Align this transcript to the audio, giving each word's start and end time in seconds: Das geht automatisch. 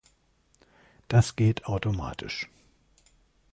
Das 1.09 1.35
geht 1.35 1.65
automatisch. 1.67 2.49